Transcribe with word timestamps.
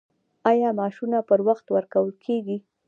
آیا 0.51 0.69
معاشونه 0.77 1.19
پر 1.27 1.39
وخت 1.47 1.65
ورکول 1.69 2.09
کیږي؟ 2.25 2.57